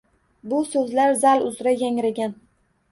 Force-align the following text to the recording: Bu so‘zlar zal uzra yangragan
Bu 0.53 0.61
so‘zlar 0.71 1.13
zal 1.27 1.47
uzra 1.51 1.77
yangragan 1.87 2.37